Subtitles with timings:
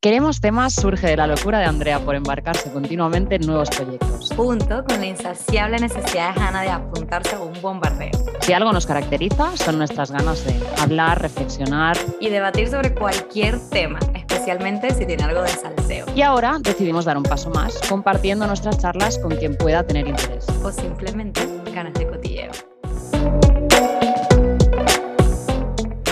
[0.00, 4.32] Queremos temas surge de la locura de Andrea por embarcarse continuamente en nuevos proyectos.
[4.36, 8.12] Junto con la insaciable necesidad de Hannah de apuntarse a un bombardeo.
[8.42, 13.98] Si algo nos caracteriza son nuestras ganas de hablar, reflexionar y debatir sobre cualquier tema,
[14.14, 16.06] especialmente si tiene algo de salseo.
[16.14, 20.46] Y ahora decidimos dar un paso más, compartiendo nuestras charlas con quien pueda tener interés.
[20.62, 21.40] O simplemente
[21.74, 22.52] ganas de cotilleo.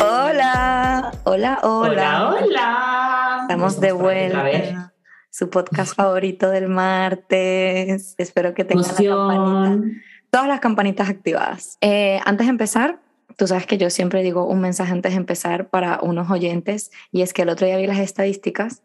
[0.00, 1.62] Hola, hola, hola.
[1.62, 3.15] Hola, hola.
[3.46, 4.92] Estamos de vuelta.
[5.30, 8.16] Su podcast favorito del martes.
[8.18, 11.78] Espero que tengan todas las campanitas activadas.
[11.80, 13.00] Eh, antes de empezar,
[13.36, 17.22] tú sabes que yo siempre digo un mensaje antes de empezar para unos oyentes y
[17.22, 18.82] es que el otro día vi las estadísticas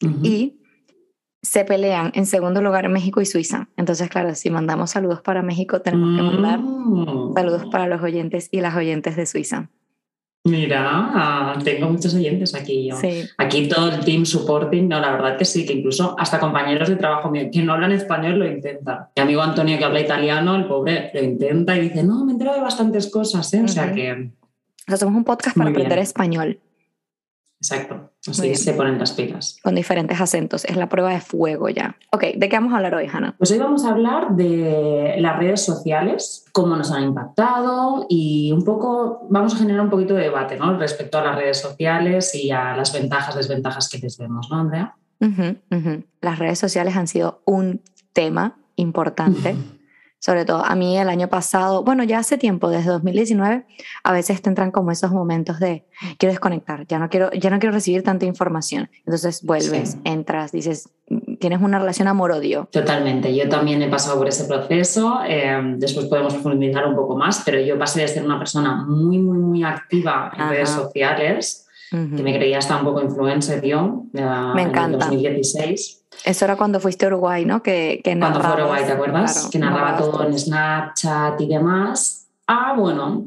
[0.00, 0.60] y
[1.40, 3.68] se pelean en segundo lugar México y Suiza.
[3.76, 7.34] Entonces, claro, si mandamos saludos para México, tenemos que mandar mm.
[7.36, 9.70] saludos para los oyentes y las oyentes de Suiza.
[10.46, 12.88] Mira, tengo muchos oyentes aquí.
[12.88, 12.96] Yo.
[13.38, 16.96] Aquí todo el team supporting, no, la verdad que sí, que incluso hasta compañeros de
[16.96, 19.06] trabajo mío que no hablan español lo intentan.
[19.16, 22.52] Mi amigo Antonio que habla italiano, el pobre lo intenta y dice, no, me entero
[22.52, 23.62] de bastantes cosas, ¿eh?
[23.64, 24.32] O sea que...
[24.86, 26.60] Hacemos un podcast para aprender español.
[27.60, 29.58] Exacto, así se ponen las pilas.
[29.62, 31.96] Con diferentes acentos, es la prueba de fuego ya.
[32.12, 33.34] Ok, ¿de qué vamos a hablar hoy, Hanna?
[33.38, 38.64] Pues hoy vamos a hablar de las redes sociales, cómo nos han impactado y un
[38.64, 40.76] poco, vamos a generar un poquito de debate ¿no?
[40.78, 44.94] respecto a las redes sociales y a las ventajas, desventajas que les vemos, ¿no, Andrea?
[46.20, 47.80] Las redes sociales han sido un
[48.12, 49.56] tema importante
[50.24, 53.66] sobre todo a mí el año pasado, bueno, ya hace tiempo, desde 2019,
[54.04, 55.84] a veces te entran como esos momentos de
[56.16, 58.88] quiero desconectar, ya no quiero, ya no quiero recibir tanta información.
[59.00, 60.88] Entonces vuelves, entras, dices,
[61.40, 62.70] tienes una relación amor-odio.
[62.72, 67.42] Totalmente, yo también he pasado por ese proceso, eh, después podemos profundizar un poco más,
[67.44, 72.22] pero yo pasé de ser una persona muy, muy, muy activa en redes sociales, que
[72.22, 74.84] me creía hasta un poco influencer yo, me encanta.
[74.84, 77.62] en 2016 eso era cuando fuiste a Uruguay, ¿no?
[77.62, 79.48] Que, que cuando fue a Uruguay, ¿te acuerdas?
[79.50, 82.26] que narraba todo en Snapchat y demás.
[82.46, 83.24] Ah, bueno,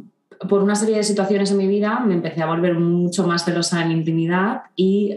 [0.50, 3.82] por una serie de situaciones en mi vida me empecé a volver mucho más celosa
[3.84, 5.16] en intimidad y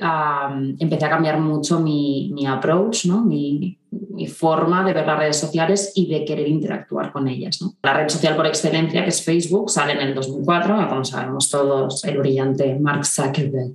[0.79, 3.21] empecé a cambiar mucho mi, mi approach, ¿no?
[3.23, 7.61] mi, mi, forma de ver las redes sociales y de querer interactuar con ellas.
[7.61, 7.75] ¿no?
[7.83, 12.05] La red social por excelencia, que es Facebook, sale en el 2004, como sabemos todos,
[12.05, 13.75] el brillante Mark Zuckerberg,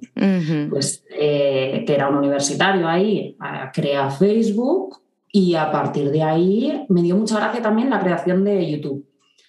[0.70, 3.38] pues, eh, que era un universitario ahí,
[3.74, 5.00] crea Facebook
[5.31, 9.06] y a partir de ahí me dio mucha gracia también la creación de YouTube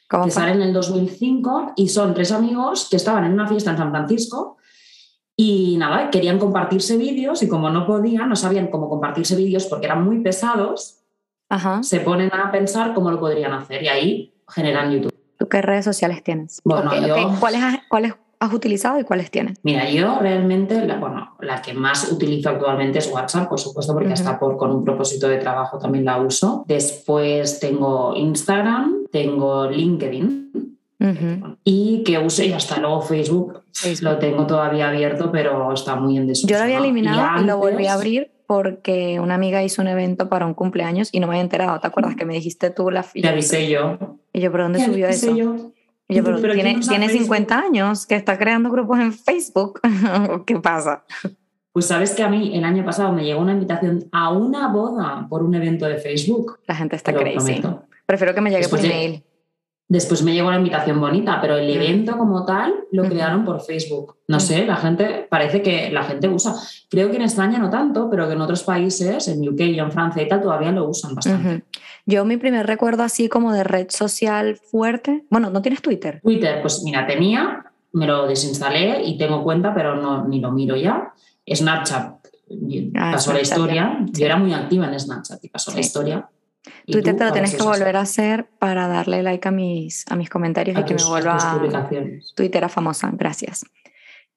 [0.09, 3.77] que sale en el 2005 y son tres amigos que estaban en una fiesta en
[3.77, 4.57] San Francisco
[5.37, 9.87] y nada, querían compartirse vídeos y como no podían, no sabían cómo compartirse vídeos porque
[9.87, 11.03] eran muy pesados,
[11.83, 15.15] se ponen a pensar cómo lo podrían hacer y ahí generan YouTube.
[15.39, 16.61] ¿Tú qué redes sociales tienes?
[16.65, 16.91] Bueno,
[17.39, 19.59] ¿Cuáles, ¿Cuáles has utilizado y cuáles tienes?
[19.63, 24.13] Mira, yo realmente, la, bueno, la que más utilizo actualmente es WhatsApp, por supuesto, porque
[24.13, 26.65] hasta por, con un propósito de trabajo también la uso.
[26.67, 30.77] Después tengo Instagram, tengo LinkedIn.
[31.63, 33.63] Y que use y hasta luego Facebook,
[34.01, 36.49] lo tengo todavía abierto, pero está muy en desuso.
[36.49, 40.29] Yo lo había eliminado y, lo volví a abrir porque una amiga hizo un evento
[40.29, 41.81] para un cumpleaños y no me había enterado.
[41.81, 43.29] ¿Te acuerdas que me dijiste tú la fila?
[43.29, 43.99] Te avisé yo.
[44.33, 45.35] Y yo, ¿por dónde subió eso?
[46.09, 49.81] Yo pero, tiene, tiene 50 años que está creando grupos en Facebook.
[50.47, 51.05] ¿Qué pasa?
[51.73, 55.27] Pues sabes que a mí el año pasado me llegó una invitación a una boda
[55.29, 56.61] por un evento de Facebook.
[56.67, 57.61] La gente está crazy.
[58.07, 59.25] Prefiero que me llegue por email.
[59.89, 64.17] Después me llegó una invitación bonita, pero el evento como tal lo crearon por Facebook.
[64.27, 66.55] No sé, la gente, parece que la gente usa.
[66.91, 69.93] Creo que en España no tanto, pero que en otros países, en UK y en
[69.93, 71.65] Francia y tal, todavía lo usan bastante.
[72.05, 76.21] Yo mi primer recuerdo así como de red social fuerte, bueno, ¿no tienes Twitter?
[76.21, 80.75] Twitter, pues mira, tenía, me lo desinstalé y tengo cuenta, pero no, ni lo miro
[80.75, 81.13] ya.
[81.49, 82.27] Snapchat,
[82.97, 84.05] ah, pasó la historia.
[84.11, 86.29] Yo era muy activa en Snapchat y pasó la historia.
[86.87, 90.31] Twitter te lo tienes que volver a hacer para darle like a mis, a mis
[90.31, 91.89] comentarios y que me vuelva a
[92.35, 93.11] Twitter a famosa.
[93.13, 93.65] Gracias.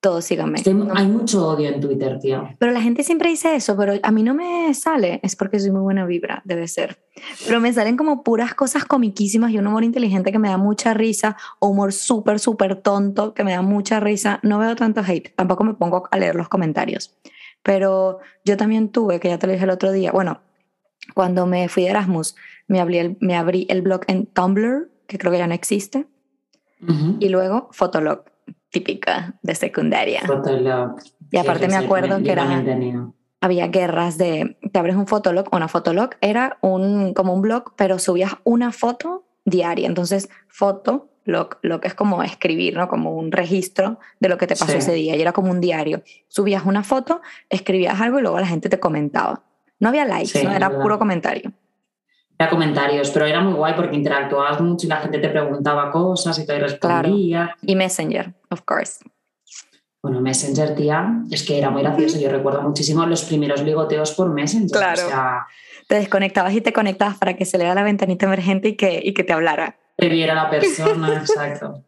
[0.01, 0.61] Todos síganme.
[0.95, 2.47] Hay mucho odio en Twitter, tío.
[2.57, 5.19] Pero la gente siempre dice eso, pero a mí no me sale.
[5.23, 6.99] Es porque soy muy buena vibra, debe ser.
[7.45, 10.93] Pero me salen como puras cosas comiquísimas y un humor inteligente que me da mucha
[10.93, 14.39] risa, o humor súper, súper tonto que me da mucha risa.
[14.41, 17.17] No veo tanto hate, tampoco me pongo a leer los comentarios.
[17.61, 20.39] Pero yo también tuve, que ya te lo dije el otro día, bueno,
[21.13, 22.35] cuando me fui de Erasmus,
[22.67, 26.07] me abrí el, me abrí el blog en Tumblr, que creo que ya no existe,
[27.19, 28.23] y luego Fotolog,
[28.69, 30.21] típica de secundaria.
[30.25, 30.95] Fotolog.
[31.29, 32.63] Y aparte me acuerdo que era,
[33.41, 37.99] había guerras de, te abres un Fotolog, una Fotolog era un, como un blog, pero
[37.99, 42.87] subías una foto diaria, entonces foto Log, log es como escribir, ¿no?
[42.87, 45.15] Como un registro de lo que te pasó ese día.
[45.15, 46.01] Y era como un diario.
[46.27, 49.43] Subías una foto, escribías algo y luego la gente te comentaba.
[49.79, 50.51] No había likes, ¿no?
[50.51, 51.51] Era puro comentario.
[52.37, 56.39] Era comentarios, pero era muy guay porque interactuabas mucho y la gente te preguntaba cosas
[56.39, 57.55] y te respondía.
[57.61, 58.99] Y Messenger, of course.
[60.01, 62.17] Bueno, Messenger, tía, es que era muy gracioso.
[62.17, 64.71] Yo recuerdo muchísimo los primeros ligoteos por Messenger.
[64.71, 65.45] Claro.
[65.87, 69.13] te desconectabas y te conectabas para que se lea la ventanita emergente y que, y
[69.13, 69.77] que te hablara.
[69.97, 71.83] Te viera la persona, exacto.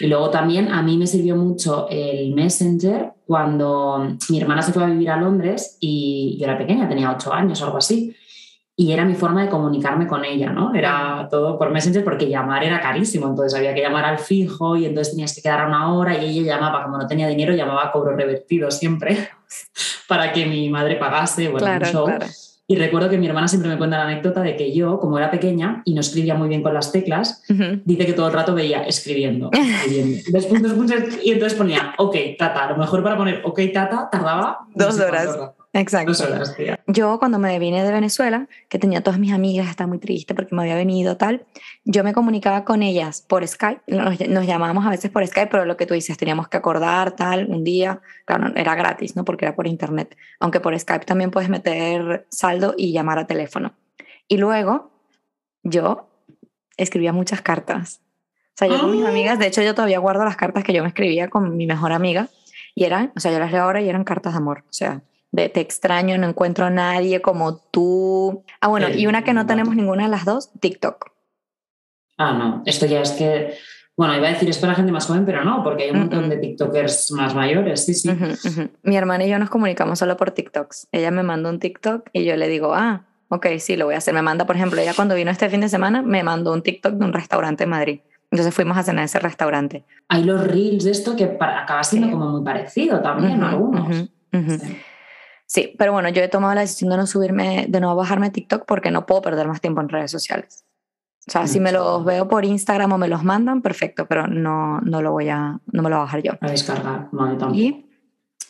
[0.00, 4.84] Y luego también a mí me sirvió mucho el Messenger cuando mi hermana se fue
[4.84, 8.14] a vivir a Londres y yo era pequeña, tenía ocho años o algo así
[8.76, 10.74] y era mi forma de comunicarme con ella, ¿no?
[10.74, 14.86] Era todo por Messenger porque llamar era carísimo, entonces había que llamar al fijo y
[14.86, 17.92] entonces tenías que quedar una hora y ella llamaba, como no tenía dinero, llamaba a
[17.92, 19.28] cobro revertido siempre
[20.08, 22.08] para que mi madre pagase, bueno, un show.
[22.66, 25.30] Y recuerdo que mi hermana siempre me cuenta la anécdota de que yo, como era
[25.30, 27.42] pequeña y no escribía muy bien con las teclas,
[27.84, 29.50] dice que todo el rato veía escribiendo,
[30.34, 31.20] escribiendo.
[31.22, 32.64] y entonces ponía, ok, tata.
[32.64, 35.36] A lo mejor para poner ok, tata tardaba dos horas.
[35.74, 36.12] Exacto.
[36.86, 40.54] Yo cuando me vine de Venezuela, que tenía todas mis amigas, estaba muy triste porque
[40.54, 41.46] me había venido tal,
[41.84, 45.76] yo me comunicaba con ellas por Skype, nos, llamábamos a veces por Skype, pero lo
[45.76, 49.24] que tú dices, teníamos que acordar tal, un día, claro, era gratis, ¿no?
[49.24, 53.74] Porque era por internet, aunque por Skype también puedes meter saldo y llamar a teléfono.
[54.28, 54.92] Y luego
[55.64, 56.08] yo
[56.76, 58.00] escribía muchas cartas.
[58.50, 59.08] O sea, yo con mis ah.
[59.08, 61.90] amigas, de hecho yo todavía guardo las cartas que yo me escribía con mi mejor
[61.90, 62.28] amiga
[62.76, 65.02] y eran, o sea, yo las leo ahora y eran cartas de amor, o sea,
[65.34, 68.44] de te extraño, no encuentro a nadie como tú.
[68.60, 71.10] Ah, bueno, y una que no tenemos ninguna de las dos, TikTok.
[72.16, 73.54] Ah, no, esto ya es que,
[73.96, 76.28] bueno, iba a decir es para gente más joven, pero no, porque hay un montón
[76.30, 78.10] de TikTokers más mayores, sí, sí.
[78.84, 80.86] Mi hermana y yo nos comunicamos solo por TikToks.
[80.92, 83.98] Ella me manda un TikTok y yo le digo, ah, ok, sí, lo voy a
[83.98, 84.14] hacer.
[84.14, 86.94] Me manda, por ejemplo, ella cuando vino este fin de semana, me mandó un TikTok
[86.94, 88.00] de un restaurante en Madrid.
[88.30, 89.84] Entonces fuimos a cenar a ese restaurante.
[90.08, 93.96] Hay los reels de esto que acaba siendo como muy parecido también, algunos.
[93.96, 94.10] Sí,
[95.78, 98.90] pero bueno, yo he tomado la decisión de no subirme, de no bajarme TikTok porque
[98.90, 100.64] no puedo perder más tiempo en redes sociales.
[101.26, 104.80] O sea, si me los veo por Instagram o me los mandan, perfecto, pero no,
[104.82, 106.32] no lo voy a, no me lo voy a bajar yo.
[106.40, 107.08] A descargar,
[107.54, 107.86] Y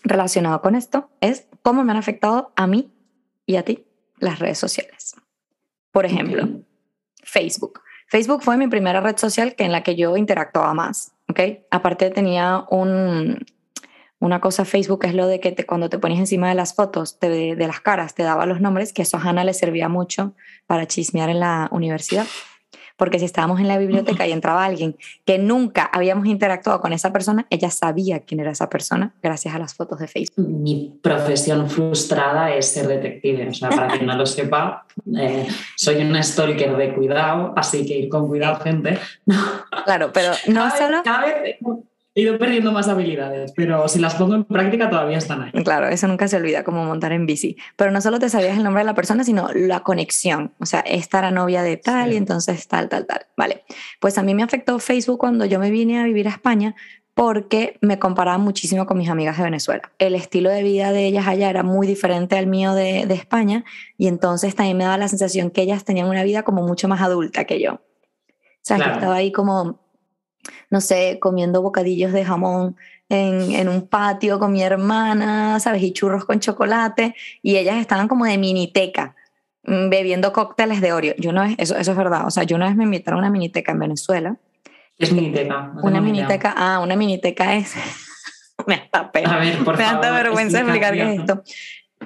[0.03, 2.91] relacionado con esto es cómo me han afectado a mí
[3.47, 3.87] y a ti
[4.19, 5.15] las redes sociales.
[5.93, 6.49] Por ejemplo,
[7.23, 7.81] Facebook.
[8.09, 11.41] Facebook fue mi primera red social que en la que yo interactuaba más, ¿ok?
[11.71, 13.39] Aparte tenía un,
[14.25, 17.21] una cosa Facebook es lo de que te, cuando te pones encima de las fotos
[17.21, 20.33] de, las caras te daba los nombres, que eso a Hannah le servía mucho
[20.67, 22.27] para chismear en la universidad.
[22.97, 27.13] Porque si estábamos en la biblioteca y entraba alguien que nunca habíamos interactuado con esa
[27.13, 30.49] persona, ella sabía quién era esa persona gracias a las fotos de Facebook.
[30.49, 33.49] Mi profesión frustrada es ser detective.
[33.49, 34.87] O sea, para quien no lo sepa,
[35.19, 35.47] eh,
[35.77, 38.99] soy una stalker de cuidado, así que ir con cuidado, gente.
[39.85, 41.03] Claro, pero no solo...
[42.17, 45.65] He ido perdiendo más habilidades, pero si las pongo en práctica todavía están ahí.
[45.65, 47.57] Claro, eso nunca se olvida, como montar en bici.
[47.77, 50.53] Pero no solo te sabías el nombre de la persona, sino la conexión.
[50.61, 53.27] O sea, esta era novia de tal y entonces tal, tal, tal.
[53.37, 53.65] Vale.
[54.01, 56.77] Pues a mí me afectó Facebook cuando yo me vine a vivir a España
[57.15, 59.93] porque me comparaba muchísimo con mis amigas de Venezuela.
[59.99, 63.65] El estilo de vida de ellas allá era muy diferente al mío de, de España
[63.99, 67.01] y entonces también me daba la sensación que ellas tenían una vida como mucho más
[67.01, 67.75] adulta que yo.
[67.75, 69.84] O sea, que estaba ahí como
[70.71, 72.77] no sé, comiendo bocadillos de jamón
[73.09, 75.83] en, en, un patio con mi hermana, ¿sabes?
[75.83, 77.15] Y churros con chocolate.
[77.43, 79.15] Y ellas estaban como de miniteca,
[79.65, 81.15] mm, bebiendo cócteles de Oreo.
[81.19, 82.27] Yo no eso, eso es verdad.
[82.27, 84.37] O sea, yo una vez me invitaron a una miniteca en Venezuela.
[84.97, 85.73] ¿Qué es miniteca?
[85.83, 87.75] una miniteca, ah, una miniteca es...
[88.67, 91.43] me da A ver, por me da vergüenza explicar qué es esto.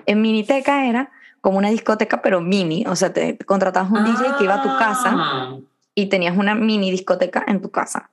[0.06, 2.84] En miniteca era como una discoteca, pero mini.
[2.86, 5.56] O sea, te contratabas un DJ que iba a tu casa ah.
[5.94, 8.10] y tenías una mini discoteca en tu casa.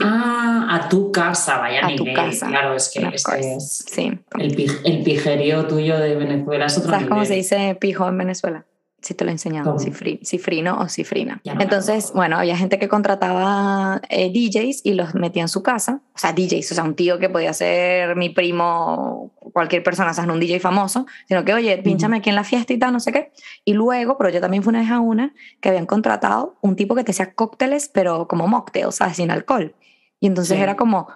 [0.00, 2.48] Ah, a tu casa, vaya a tu casa.
[2.48, 4.18] Claro, es que, es, sí.
[4.38, 8.64] el, pijerío tuyo de Venezuela es otro ¿Sabes cómo se dice pijo en Venezuela?
[9.06, 11.40] Si te lo he enseñado, cifrino o cifrina.
[11.44, 16.00] Entonces, bueno, había gente que contrataba eh, DJs y los metía en su casa.
[16.12, 20.14] O sea, DJs, o sea, un tío que podía ser mi primo, cualquier persona, o
[20.14, 22.92] sea, no un DJ famoso, sino que, oye, pínchame aquí en la fiesta y tal,
[22.92, 23.30] no sé qué.
[23.64, 26.96] Y luego, pero yo también fui una vez a una que habían contratado un tipo
[26.96, 29.76] que te hacía cócteles, pero como mocktails, sea, Sin alcohol.
[30.18, 31.06] Y entonces era como,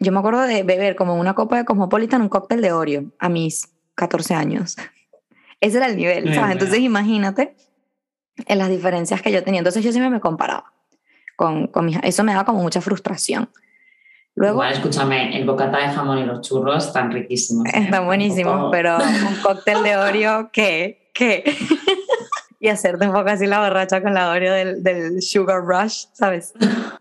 [0.00, 3.28] yo me acuerdo de beber como una copa de Cosmopolitan, un cóctel de Oreo a
[3.28, 4.76] mis 14 años.
[5.60, 6.52] Ese era el nivel, ¿sabes?
[6.52, 7.56] Entonces imagínate
[8.46, 9.60] en las diferencias que yo tenía.
[9.60, 10.72] Entonces yo siempre me comparaba
[11.36, 11.98] con, con mis...
[12.02, 13.48] Eso me daba como mucha frustración.
[14.34, 17.66] Luego, Igual, escúchame, el bocata de jamón y los churros están riquísimos.
[17.68, 17.84] ¿eh?
[17.84, 21.10] Están buenísimos, pero un cóctel de Oreo, ¿qué?
[21.14, 21.42] ¿Qué?
[22.60, 26.52] y hacerte un poco así la borracha con la Oreo del, del Sugar Rush, ¿sabes?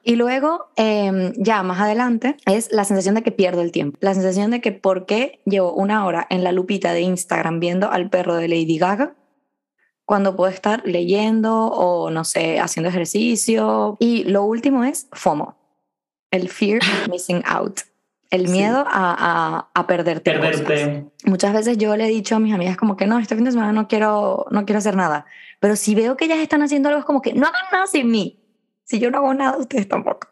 [0.08, 3.98] Y luego, em, ya más adelante, es la sensación de que pierdo el tiempo.
[4.02, 7.90] La sensación de que por qué llevo una hora en la lupita de Instagram viendo
[7.90, 9.16] al perro de Lady Gaga
[10.06, 13.98] cuando puedo estar leyendo o, no sé, haciendo ejercicio.
[14.00, 15.58] Y lo último es FOMO,
[16.30, 17.80] el fear of missing out.
[18.30, 20.34] El miedo a, a, a, perderte.
[20.34, 21.06] Perderte.
[21.24, 23.52] Muchas veces yo le he dicho a mis amigas como que no, este fin de
[23.52, 25.26] semana no quiero, no quiero hacer nada.
[25.60, 28.12] Pero si veo que ellas están haciendo algo es como que no hagan nada sin
[28.12, 28.45] mí.
[28.86, 30.28] Si yo no hago nada, ustedes tampoco.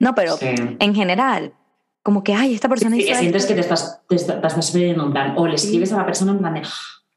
[0.00, 1.52] No, pero en general,
[2.02, 2.96] como que, ay, esta persona...
[2.96, 5.34] Sí, sientes que te estás, te, estás perdiendo un plan.
[5.36, 6.62] O le escribes a la persona en plan de,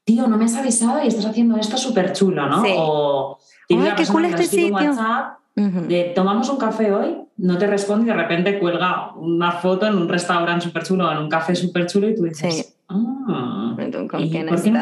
[0.04, 2.64] tío, no me has avisado y estás haciendo esto súper chulo, ¿no?
[2.76, 3.38] O
[3.70, 4.74] ay, qué cool este sitio.
[4.74, 9.86] WhatsApp de tomamos un café hoy, no te responde y de repente cuelga una foto
[9.86, 12.66] en un restaurante súper chulo, en un café súper chulo y tú dices, sí.
[12.88, 13.76] ah,
[14.10, 14.80] ¿con quién por qué no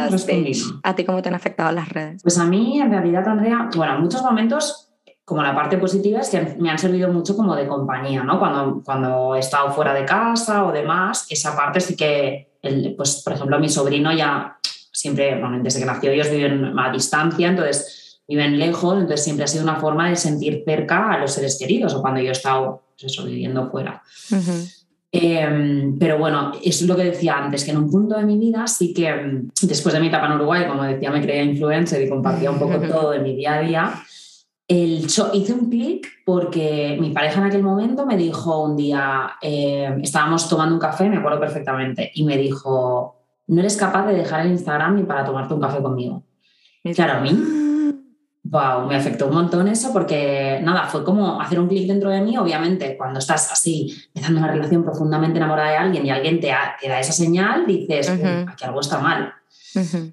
[0.83, 2.21] ¿A ti cómo te han afectado las redes?
[2.21, 4.88] Pues a mí, en realidad, Andrea, bueno, en muchos momentos
[5.29, 8.39] como la parte positiva es que me han servido mucho como de compañía, ¿no?
[8.39, 13.21] Cuando, cuando he estado fuera de casa o demás, esa parte sí que, el, pues
[13.23, 14.57] por ejemplo, mi sobrino ya
[14.91, 19.47] siempre, bueno, desde que nació ellos viven a distancia, entonces viven lejos, entonces siempre ha
[19.47, 22.81] sido una forma de sentir cerca a los seres queridos o cuando yo he estado
[22.99, 24.01] pues eso, viviendo fuera.
[25.11, 28.65] Em, pero bueno, es lo que decía antes, que en un punto de mi vida
[28.65, 29.13] sí que
[29.61, 32.79] después de mi etapa en Uruguay, como decía, me creía influencer y compartía un poco
[32.87, 34.03] todo de mi día a día.
[34.69, 39.99] El hice un clic porque mi pareja en aquel momento me dijo un día, em,
[40.01, 44.45] estábamos tomando un café, me acuerdo perfectamente, y me dijo, no eres capaz de dejar
[44.45, 46.23] el Instagram ni para tomarte un café conmigo.
[46.93, 47.31] Claro, a mí
[48.43, 52.21] Wow, me afectó un montón eso porque nada, fue como hacer un clic dentro de
[52.21, 52.37] mí.
[52.37, 56.99] Obviamente, cuando estás así, empezando una relación profundamente enamorada de alguien y alguien te, da
[56.99, 59.33] esa señal, dices, aquí algo está mal.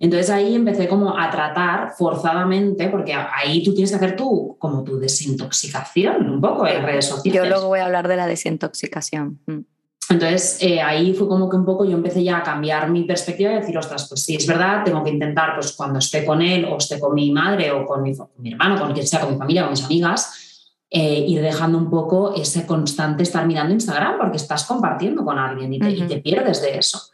[0.00, 4.84] Entonces ahí empecé como a tratar forzadamente, porque ahí tú tienes que hacer tú como
[4.84, 7.42] tu desintoxicación un poco en redes sociales.
[7.42, 9.40] Yo luego voy a hablar de la desintoxicación.
[9.46, 9.60] Mm.
[10.08, 13.52] Entonces, eh, ahí fue como que un poco yo empecé ya a cambiar mi perspectiva
[13.52, 16.64] y decir, ostras, pues sí, es verdad, tengo que intentar, pues cuando esté con él
[16.64, 18.12] o esté con mi madre o con mi,
[18.52, 22.34] hermano, con quien sea, con mi familia, con mis amigas, eh, ir dejando un poco
[22.36, 27.10] ese constante estar mirando Instagram porque estás compartiendo con alguien y te, pierdes de eso.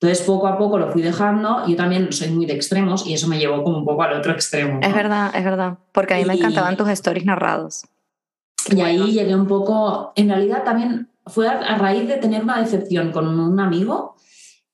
[0.00, 1.66] Entonces, poco a poco lo fui dejando.
[1.66, 4.32] Yo también soy muy de extremos y eso me llevó como un poco al otro
[4.32, 4.78] extremo.
[4.80, 7.84] Es verdad, es verdad, porque a mí me encantaban tus stories narrados.
[8.70, 13.10] Y ahí llegué un poco, en realidad también fue a, raíz de tener una decepción
[13.10, 14.14] con un amigo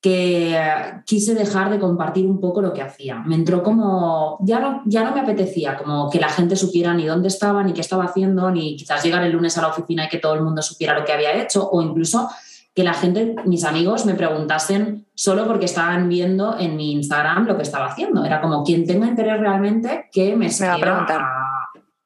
[0.00, 0.60] que
[1.06, 3.22] quise dejar de compartir un poco lo que hacía.
[3.24, 7.06] Me entró como, ya no, ya no me apetecía como que la gente supiera ni
[7.06, 10.08] dónde estaba, ni qué estaba haciendo, ni quizás llegar el lunes a la oficina y
[10.10, 12.28] que todo el mundo supiera lo que había hecho, o incluso
[12.74, 17.56] que la gente, mis amigos, me preguntasen solo porque estaban viendo en mi Instagram lo
[17.56, 18.24] que estaba haciendo.
[18.24, 21.22] Era como quien tenga interés realmente que me, me va a preguntar.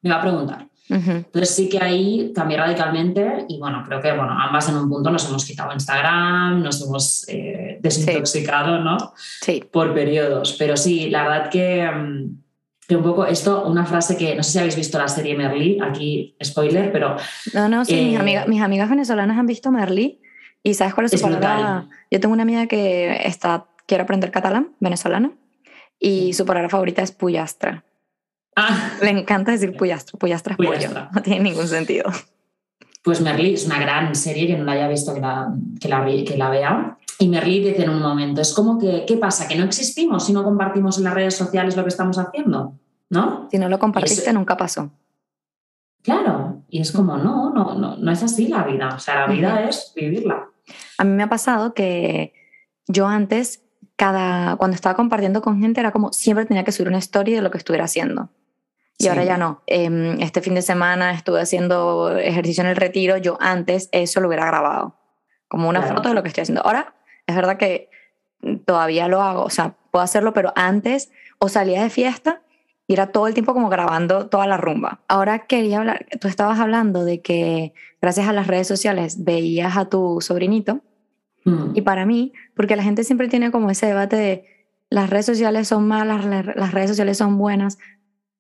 [0.02, 0.68] me va a preguntar.
[0.90, 5.10] Entonces sí que ahí cambié radicalmente y bueno, creo que bueno, ambas en un punto
[5.10, 8.96] nos hemos quitado Instagram, nos hemos eh, desintoxicado, ¿no?
[9.42, 9.62] Sí.
[9.70, 10.56] Por periodos.
[10.58, 12.40] Pero sí, la verdad que, mm,
[12.86, 15.78] que, un poco esto, una frase que no sé si habéis visto la serie Merlí,
[15.82, 17.16] aquí spoiler, pero...
[17.52, 20.22] No, no, sí, mis, eh, amigas, mis amigas venezolanas han visto Merlí
[20.62, 21.88] y ¿sabes cuál es su palabra?
[22.10, 25.32] Yo tengo una amiga que está, quiere aprender catalán, venezolana,
[25.98, 27.84] y su palabra favorita es puyastra.
[28.56, 28.92] Ah.
[29.00, 31.08] Le encanta decir puyastra, puyastra es pollo.
[31.12, 32.10] No tiene ningún sentido.
[33.02, 36.04] Pues Merlí es una gran serie, que no la haya visto, que la, que la,
[36.04, 36.98] que la vea.
[37.20, 39.48] Y Merlí dice en un momento, es como que, ¿qué pasa?
[39.48, 42.74] ¿Que no existimos si no compartimos en las redes sociales lo que estamos haciendo?
[43.10, 43.48] ¿No?
[43.50, 44.90] Si no lo compartiste, nunca pasó.
[46.02, 48.90] Claro, y es como, no, no, no, no es así la vida.
[48.94, 50.48] O sea, la vida es vivirla.
[50.98, 52.34] A mí me ha pasado que
[52.86, 53.64] yo antes,
[53.96, 57.42] cada, cuando estaba compartiendo con gente, era como siempre tenía que subir una story de
[57.42, 58.30] lo que estuviera haciendo.
[58.98, 59.62] Y ahora ya no.
[59.66, 63.16] Em, este fin de semana estuve haciendo ejercicio en el retiro.
[63.16, 64.96] Yo antes eso lo hubiera grabado,
[65.46, 66.62] como una foto de lo que estoy haciendo.
[66.62, 66.94] Ahora,
[67.26, 67.90] es verdad que
[68.66, 72.42] todavía lo hago, o sea, puedo hacerlo, pero antes o salía de fiesta
[72.88, 75.02] y era todo el tiempo como grabando toda la rumba.
[75.06, 79.88] Ahora quería hablar, tú estabas hablando de que gracias a las redes sociales veías a
[79.88, 80.80] tu sobrinito.
[81.44, 81.76] Mm.
[81.76, 84.44] Y para mí, porque la gente siempre tiene como ese debate de
[84.90, 87.78] las redes sociales son malas, las redes sociales son buenas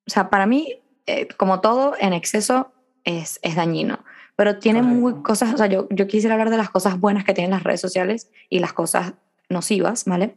[0.08, 2.72] o sea, para mí, eh, como todo, en exceso
[3.04, 3.98] es, es dañino.
[4.36, 7.34] Pero tiene muy cosas, o sea, yo, yo quisiera hablar de las cosas buenas que
[7.34, 9.12] tienen las redes sociales y las cosas
[9.50, 10.36] nocivas, ¿vale?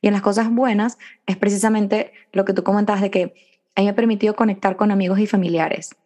[0.00, 3.34] Y en las cosas buenas es precisamente lo que tú comentabas de que
[3.74, 5.96] a mí me ha permitido conectar con amigos y familiares.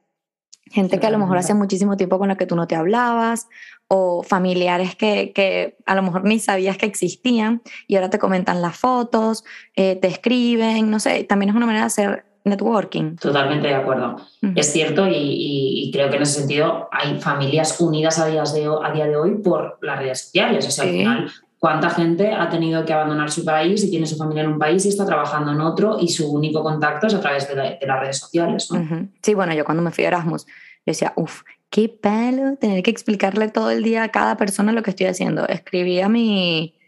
[0.68, 3.48] Gente que a lo mejor hace muchísimo tiempo con la que tú no te hablabas,
[3.88, 8.60] o familiares que, que, a lo mejor ni sabías que existían y ahora te comentan
[8.60, 9.44] las fotos,
[9.76, 13.16] eh, te escriben, no sé, también es una manera de hacer networking.
[13.16, 14.16] Totalmente de acuerdo.
[14.54, 18.92] Es cierto y, creo que en ese sentido hay familias unidas a, días de, a
[18.92, 20.66] día de hoy por las redes sociales.
[20.66, 21.32] O sea, al final,
[21.66, 24.86] ¿cuánta gente ha tenido que abandonar su país y tiene su familia en un país
[24.86, 28.18] y está trabajando en otro y su único contacto es a través de, las redes
[28.18, 28.68] sociales?
[29.20, 30.52] Sí, bueno, yo cuando me fui a Erasmus, yo
[30.86, 34.90] decía, uff, qué palo tener que explicarle todo el día a cada persona lo que
[34.90, 35.44] estoy haciendo.
[35.48, 36.78] Escribía mi,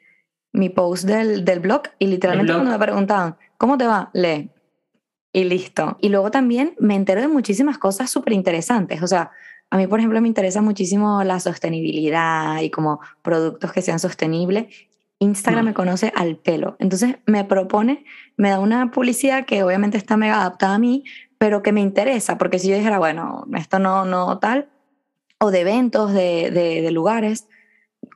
[0.53, 4.11] mi post del, del blog y literalmente cuando me preguntaban, ¿cómo te va?
[4.13, 4.49] Lee
[5.33, 5.99] y listo.
[6.01, 9.03] Y luego también me entero de muchísimas cosas súper interesantes.
[9.03, 9.33] O sea,
[9.71, 14.67] a mí, por ejemplo, me interesa muchísimo la sostenibilidad y como productos que sean sostenibles.
[15.19, 16.77] Instagram me conoce al pelo.
[16.79, 18.05] Entonces me propone,
[18.37, 21.05] me da una publicidad que obviamente está mega adaptada a mí,
[21.39, 24.69] pero que me interesa, porque si yo dijera, bueno, esto no, no tal,
[25.39, 27.49] o de eventos, de, de, de lugares,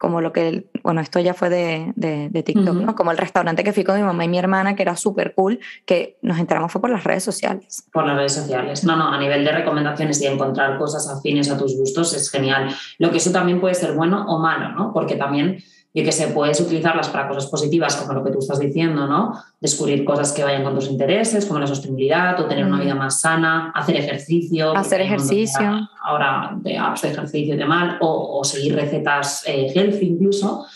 [0.03, 2.97] como lo que, bueno, esto ya fue de, de, TikTok, ¿no?
[2.97, 5.61] Como el restaurante que fui con mi mamá y mi hermana, que era súper cool,
[5.87, 7.85] que nos enteramos fue por las redes sociales.
[7.93, 8.83] Por las redes sociales.
[8.83, 12.75] No, no, a nivel de recomendaciones y encontrar cosas afines a tus gustos es genial.
[12.99, 14.93] Lo que eso también puede ser bueno o malo, ¿no?
[14.93, 15.63] Porque también
[15.95, 19.35] y que se puedes utilizarlas para cosas positivas, como lo que tú estás diciendo, ¿no?
[19.61, 23.21] Descubrir cosas que vayan con tus intereses, como la sostenibilidad, o tener una vida más
[23.21, 24.75] sana, hacer ejercicio.
[24.77, 25.89] Hacer ejercicio.
[26.03, 30.67] Ahora de de ejercicio y demás, o, o seguir recetas eh, healthy incluso,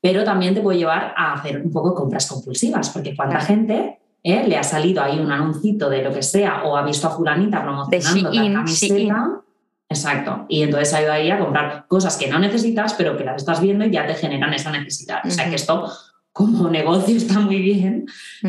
[0.00, 4.48] pero también te puede llevar a hacer un poco compras compulsivas, porque cuánta gente eh,
[4.48, 7.62] le ha salido ahí un anuncito de lo que sea, o ha visto a fulanita
[7.62, 9.43] promocionando la camiseta.
[9.94, 10.46] Exacto.
[10.48, 13.60] Y entonces ha ido ahí a comprar cosas que no necesitas, pero que las estás
[13.60, 15.20] viendo y ya te generan esa necesidad.
[15.24, 15.90] O sea que esto
[16.32, 18.06] como negocio está muy bien,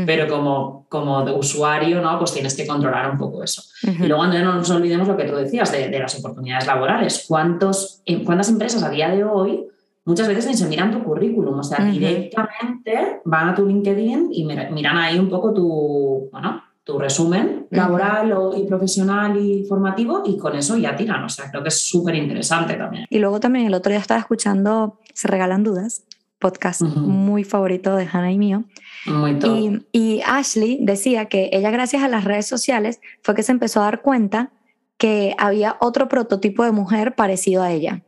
[0.07, 2.17] pero como, como de usuario, ¿no?
[2.17, 3.61] Pues tienes que controlar un poco eso.
[3.83, 7.25] Y luego no nos olvidemos lo que tú decías de, las oportunidades laborales.
[7.27, 9.67] ¿Cuántos, ¿Cuántas empresas a día de hoy
[10.03, 11.59] muchas veces ni se miran tu currículum?
[11.59, 16.99] O sea, directamente van a tu LinkedIn y miran ahí un poco tu, bueno, tu
[16.99, 21.23] resumen laboral y profesional y formativo y con eso ya tiran.
[21.23, 23.07] O sea, creo que es súper interesante también.
[23.09, 26.03] Y luego también el otro día estaba escuchando Se Regalan Dudas,
[26.37, 28.65] podcast muy favorito de Hannah y mío.
[29.07, 33.51] Muy y, y, Ashley decía que ella gracias a las redes sociales fue que se
[33.51, 34.51] empezó a dar cuenta
[34.97, 38.03] que había otro prototipo de mujer parecido a ella.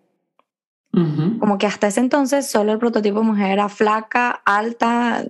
[1.40, 5.26] Como que hasta ese entonces solo el prototipo de mujer era flaca, alta,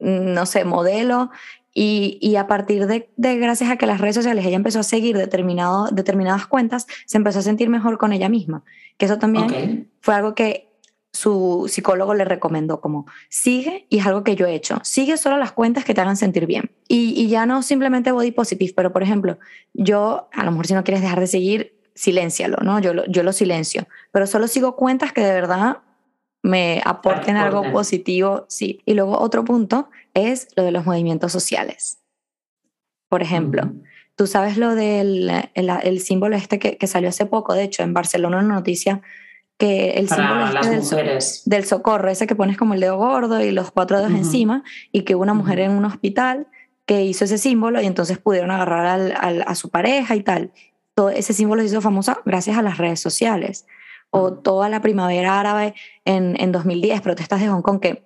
[0.00, 1.30] no sé, modelo,
[1.74, 5.88] y, a partir de, gracias a que las redes sociales ella empezó a seguir determinado,
[5.90, 8.62] determinadas cuentas, se empezó a sentir mejor con ella misma.
[8.98, 10.68] Que eso también fue algo que
[11.12, 14.80] su psicólogo le recomendó como sigue y es algo que yo he hecho.
[14.82, 16.70] Sigue solo las cuentas que te hagan sentir bien.
[16.88, 19.38] Y, ya no simplemente body positive, pero por ejemplo,
[19.72, 22.80] yo, a lo mejor si no quieres dejar de seguir, siléncialo, ¿no?
[22.80, 25.78] Yo lo, yo lo silencio, pero solo sigo cuentas que de verdad
[26.42, 28.80] me aporten algo positivo, sí.
[28.84, 32.00] Y luego otro punto es lo de los movimientos sociales.
[33.08, 33.72] Por ejemplo,
[34.16, 38.38] tú sabes lo del el, símbolo este que, salió hace poco, de hecho, en Barcelona
[38.38, 39.02] una noticia
[39.56, 40.96] que el símbolo este
[41.46, 45.02] del, socorro, ese que pones como el dedo gordo y los cuatro dedos encima, y
[45.02, 46.48] que una mujer en un hospital
[46.86, 49.14] que hizo ese símbolo y entonces pudieron agarrar
[49.46, 50.52] a su pareja y tal.
[50.94, 53.66] Todo ese símbolo se hizo famoso gracias a las redes sociales
[54.12, 58.04] o toda la primavera árabe en, en 2010, protestas de Hong Kong, que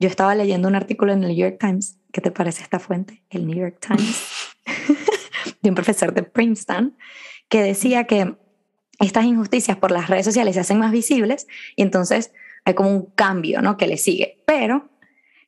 [0.00, 3.22] yo estaba leyendo un artículo en el New York Times, ¿qué te parece esta fuente?
[3.30, 4.56] El New York Times,
[5.62, 6.96] de un profesor de Princeton,
[7.48, 8.34] que decía que
[8.98, 12.32] estas injusticias por las redes sociales se hacen más visibles y entonces
[12.64, 13.76] hay como un cambio ¿no?
[13.76, 14.90] que le sigue, pero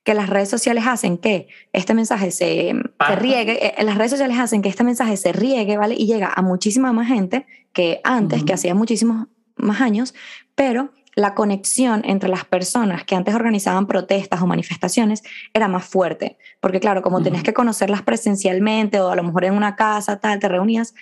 [0.04, 2.72] que las redes sociales hacen que este mensaje se,
[3.08, 5.96] se, riegue, eh, las redes sociales hacen que este mensaje se riegue, ¿vale?
[5.98, 10.14] Y llega a muchísima más gente que antes, que hacía muchísimos más años,
[10.54, 15.22] pero la conexión entre las personas que antes organizaban protestas o manifestaciones
[15.54, 19.54] era más fuerte, porque claro, como tenías que conocerlas presencialmente o a lo mejor en
[19.54, 20.94] una casa, tal, te reunías,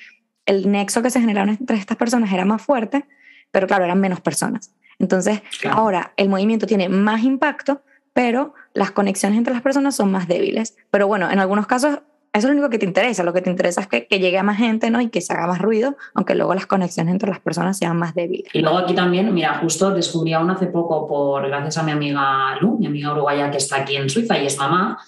[0.47, 3.07] el nexo que se generaba entre estas personas era más fuerte,
[3.51, 4.73] pero claro, eran menos personas.
[5.01, 10.29] Entonces, ahora el movimiento tiene más impacto, pero las conexiones entre las personas son más
[10.29, 10.77] débiles.
[10.91, 12.01] Pero bueno, en algunos casos
[12.35, 13.23] eso es lo único que te interesa.
[13.23, 15.01] Lo que te interesa es que, llegue a más gente ¿no?
[15.01, 18.13] y que se haga más ruido, aunque luego las conexiones entre las personas sean más
[18.15, 18.53] débiles.
[18.53, 22.57] Y luego aquí también, mira, justo descubrí aún hace poco, por gracias a mi amiga
[22.61, 24.99] Lu, mi amiga uruguaya que está aquí en Suiza y es mamá.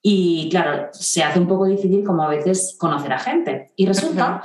[0.00, 3.72] Y claro, se hace un poco difícil como a veces conocer a gente.
[3.74, 4.44] Y resulta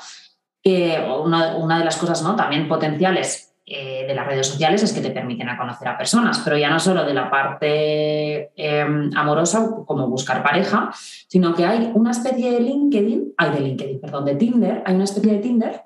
[0.63, 2.36] que una, una, de las cosas ¿no?
[2.36, 6.41] también potenciales eh, de las redes sociales es que te permiten a conocer a personas,
[6.43, 10.91] pero ya no solo de la parte em, amorosa, como buscar pareja,
[11.28, 15.06] sino que hay una especie de LinkedIn, hay de LinkedIn, perdón, de Tinder, hay una
[15.06, 15.82] especie de Tinder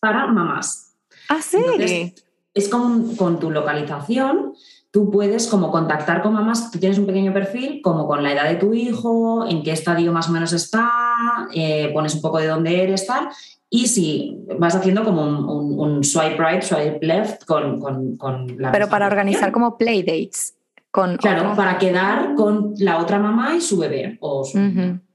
[0.00, 0.94] para mamás.
[1.28, 2.14] Ah, sí.
[2.54, 4.54] es con, con tu localización
[4.90, 8.48] tú puedes como contactar con mamás, tú tienes un pequeño perfil, como con la edad
[8.48, 12.46] de tu hijo, en qué estadio más o menos está, eh, pones un poco de
[12.46, 13.28] dónde eres, tal,
[13.70, 17.80] y si vas haciendo como un, swipe right, swipe left con,
[18.16, 18.72] con, la...
[18.72, 20.54] Pero para organizar como playdates.
[20.90, 24.16] Con claro, para quedar con la otra mamá y su bebé.
[24.20, 24.42] O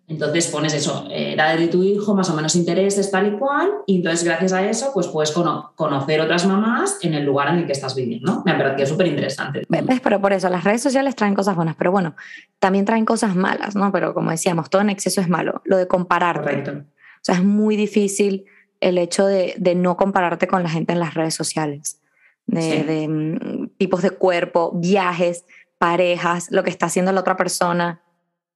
[0.08, 3.72] Entonces pones eso, eh, edad de tu hijo, más o menos intereses, tal y cual,
[3.88, 7.66] y entonces gracias a eso pues puedes conocer otras mamás en el lugar en el
[7.66, 8.44] que estás viviendo.
[8.46, 9.66] Me parece súper interesante.
[10.04, 12.16] Pero por eso, las redes sociales traen cosas buenas, pero bueno,
[12.60, 13.92] también traen cosas malas, ¿no?
[13.92, 15.64] Pero como decíamos, todo en exceso es malo.
[15.66, 16.64] Lo de compararte.
[16.64, 16.93] Correcto.
[17.24, 18.44] O sea, es muy difícil
[18.82, 22.02] el hecho de, no compararte con la gente en las redes sociales,
[22.48, 25.46] de, mm, tipos de cuerpo, viajes,
[25.78, 28.02] parejas, lo que está haciendo la otra persona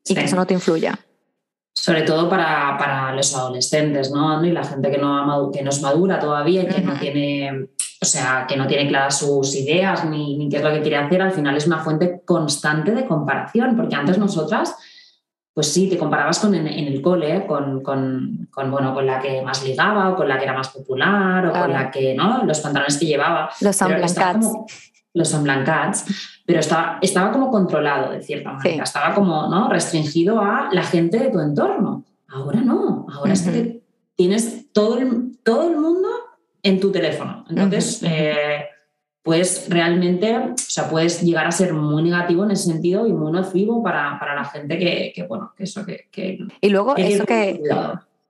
[0.06, 1.00] y que eso no te influya.
[1.74, 4.44] Sobre todo para, los adolescentes, ¿no?
[4.44, 7.70] Y la gente que no, que no es madura todavía y que no tiene,
[8.02, 10.98] o sea, que no tiene claras sus ideas ni, ni qué es lo que quiere
[10.98, 14.76] hacer, al final es una fuente constante de comparación, porque antes nosotras
[15.58, 19.64] pues sí, te comparabas con en, el cole, con, con, bueno, con la que más
[19.64, 22.44] ligaba o con la que era más popular o con la que, ¿no?
[22.44, 23.50] Los pantalones que llevaba.
[23.62, 24.52] Los unblancats.
[25.16, 29.68] Los unblancats, pero estaba, estaba como controlado de cierta manera, estaba como ¿no?
[29.68, 32.06] restringido a la gente de tu entorno.
[32.28, 33.82] Ahora no, ahora es que
[34.16, 36.08] tienes todo el, todo el mundo
[36.62, 37.46] en tu teléfono.
[37.50, 38.04] Entonces,
[39.28, 43.30] pues realmente, o sea, puedes llegar a ser muy negativo en ese sentido y muy
[43.34, 46.08] nocivo para, para la gente que, que, bueno, que eso que...
[46.62, 47.62] y luego eso que,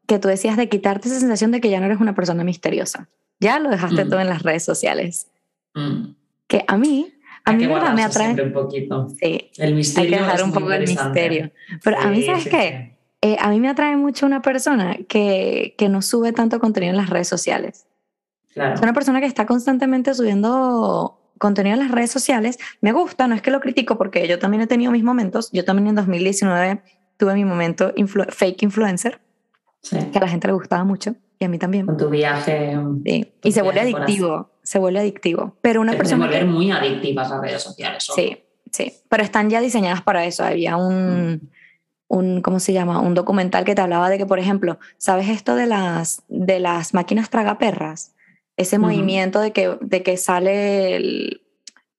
[0.07, 3.09] que tú decías de quitarte esa sensación de que ya no eres una persona misteriosa.
[3.39, 4.09] Ya lo dejaste mm.
[4.09, 5.27] todo en las redes sociales.
[5.75, 6.13] Mm.
[6.47, 7.13] Que a mí,
[7.45, 8.41] a mí me atrae...
[8.41, 9.07] un poquito.
[9.21, 9.51] Sí.
[9.57, 10.15] El misterio.
[10.15, 11.51] Hay que dejar un poco el misterio.
[11.83, 12.97] Pero a mí, ¿sabes qué?
[13.21, 16.97] Eh, a mí me atrae mucho una persona que, que no sube tanto contenido en
[16.97, 17.85] las redes sociales.
[18.73, 22.57] Es una persona que está constantemente subiendo contenido en las redes sociales.
[22.81, 25.49] Me gusta, no es que lo critico porque yo también he tenido mis momentos.
[25.51, 26.81] Yo también en 2019
[27.17, 27.93] tuve mi momento
[28.29, 29.21] fake influencer,
[29.89, 31.85] que a la gente le gustaba mucho y a mí también.
[31.85, 32.77] Con tu viaje.
[33.05, 33.33] Sí.
[33.43, 35.55] y se vuelve adictivo, se vuelve adictivo.
[35.61, 36.25] Pero una persona...
[36.25, 38.07] Se vuelven muy adictivas las redes sociales.
[38.15, 38.93] Sí, sí.
[39.09, 40.43] Pero están ya diseñadas para eso.
[40.43, 41.33] Había un...
[41.33, 41.39] Mm.
[42.07, 42.99] un, ¿cómo se llama?
[42.99, 46.93] Un documental que te hablaba de que, por ejemplo, ¿sabes esto de las, de las
[46.93, 48.13] máquinas tragaperras?
[48.57, 51.41] Ese movimiento de que, de que sale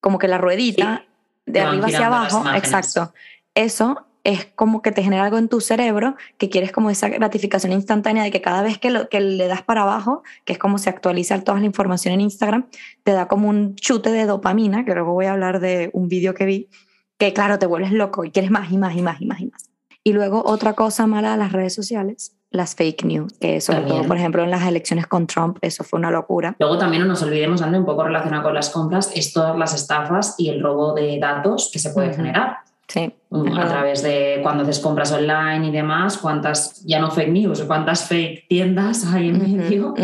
[0.01, 1.07] como que la ruedita
[1.47, 3.13] de arriba hacia abajo, exacto.
[3.55, 7.73] Eso es como que te genera algo en tu cerebro que quieres como esa gratificación
[7.73, 10.79] instantánea de que cada vez que, lo, que le das para abajo, que es como
[10.79, 12.67] se actualiza toda la información en Instagram,
[13.05, 16.35] te da como un chute de dopamina, que luego voy a hablar de un vídeo
[16.35, 16.69] que vi,
[17.17, 19.47] que claro, te vuelves loco y quieres más y más y más y más y
[19.47, 19.71] más.
[20.05, 24.05] Y luego otra cosa mala de las redes sociales las fake news, que sobre todo,
[24.05, 26.57] por ejemplo, en las elecciones con Trump, eso fue una locura.
[26.59, 29.75] Luego también no nos olvidemos, André, un poco relacionado con las compras, es todas las
[29.75, 32.59] estafas y el robo de datos que se puede generar.
[32.89, 33.13] Sí.
[33.29, 37.63] Mm, a través de cuando haces compras online y demás, cuántas, ya no fake news,
[37.65, 39.95] cuántas fake tiendas hay en medio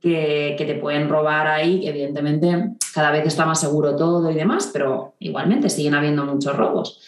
[0.00, 4.34] que, que, te pueden robar ahí, que evidentemente cada vez está más seguro todo y
[4.34, 7.00] demás, pero igualmente siguen habiendo muchos robos.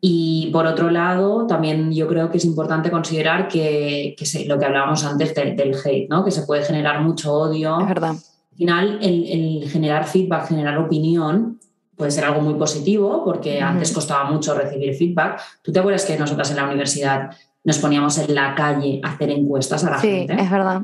[0.00, 4.64] Y por otro lado, también yo creo que es importante considerar que, que lo que
[4.64, 6.24] hablábamos antes del hate, ¿no?
[6.24, 7.80] que se puede generar mucho odio.
[7.80, 8.10] Es verdad.
[8.10, 11.58] Al final, el, el generar feedback, generar opinión,
[11.96, 15.40] puede ser algo muy positivo, porque antes costaba mucho recibir feedback.
[15.62, 17.30] ¿Tú te acuerdas que nosotras en la universidad
[17.64, 20.34] nos poníamos en la calle a hacer encuestas a la gente?
[20.34, 20.82] Sí, es verdad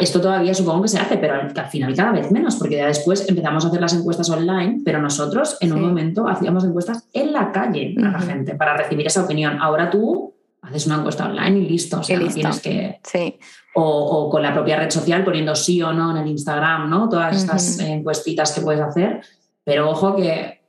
[0.00, 3.28] esto todavía supongo que se hace, pero al, final cada vez menos, porque ya después
[3.28, 7.52] empezamos a hacer las encuestas online, pero nosotros en un momento hacíamos encuestas en la
[7.52, 9.58] calle a la gente para recibir esa opinión.
[9.60, 13.00] Ahora tú haces una encuesta online y listo, o sea, no tienes que...
[13.02, 13.38] Sí.
[13.74, 17.08] O, con la propia red social poniendo sí o no en el Instagram, ¿no?
[17.08, 19.22] Todas estas encuestitas que puedes hacer,
[19.64, 20.60] pero ojo que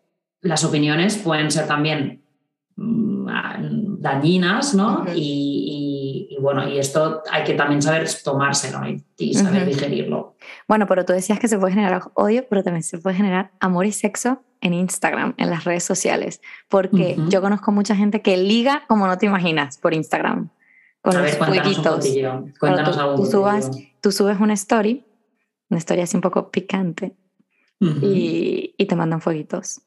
[0.42, 2.24] las opiniones pueden ser también
[2.78, 3.14] mm,
[4.00, 5.06] dañinas, ¿no?
[5.16, 5.63] y,
[6.44, 8.82] bueno, y esto hay que también saber tomárselo
[9.18, 10.36] y, saber digerirlo.
[10.68, 13.86] Bueno, pero tú decías que se puede generar odio, pero también se puede generar amor
[13.86, 18.84] y sexo en Instagram, en las redes sociales, porque yo conozco mucha gente que liga
[18.88, 20.50] como no te imaginas por Instagram.
[21.02, 22.06] Con los jueguitos.
[22.60, 23.24] Cuéntanos tú,
[24.02, 25.06] tú, subes una story,
[25.70, 27.16] una historia así un poco picante,
[27.80, 29.82] y, y te mandan fueguitos.